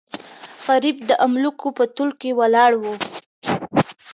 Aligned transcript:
غریب 0.67 0.97
د 1.09 1.11
املوکو 1.25 1.67
په 1.77 1.83
تول 1.95 2.09
کې 2.19 2.37
ولاړو. 2.39 2.93